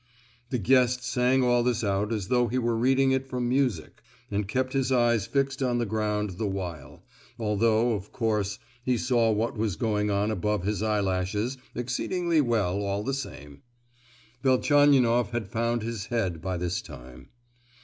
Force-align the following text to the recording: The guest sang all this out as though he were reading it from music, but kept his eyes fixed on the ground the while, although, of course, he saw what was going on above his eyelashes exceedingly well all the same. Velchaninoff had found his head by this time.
The 0.49 0.57
guest 0.57 1.03
sang 1.03 1.43
all 1.43 1.61
this 1.61 1.83
out 1.83 2.11
as 2.11 2.29
though 2.29 2.47
he 2.47 2.57
were 2.57 2.75
reading 2.75 3.11
it 3.11 3.27
from 3.27 3.47
music, 3.47 4.01
but 4.31 4.47
kept 4.47 4.73
his 4.73 4.91
eyes 4.91 5.27
fixed 5.27 5.61
on 5.61 5.77
the 5.77 5.85
ground 5.85 6.39
the 6.39 6.47
while, 6.47 7.03
although, 7.37 7.93
of 7.93 8.11
course, 8.11 8.57
he 8.83 8.97
saw 8.97 9.29
what 9.31 9.55
was 9.55 9.75
going 9.75 10.09
on 10.09 10.31
above 10.31 10.63
his 10.63 10.81
eyelashes 10.81 11.59
exceedingly 11.75 12.41
well 12.41 12.81
all 12.81 13.03
the 13.03 13.13
same. 13.13 13.61
Velchaninoff 14.41 15.29
had 15.33 15.47
found 15.47 15.83
his 15.83 16.07
head 16.07 16.41
by 16.41 16.57
this 16.57 16.81
time. 16.81 17.29